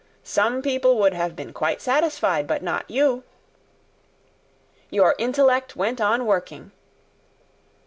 [0.23, 3.21] Some people would have been quite satisfied; but not you.
[4.89, 6.71] Your intellect went on working.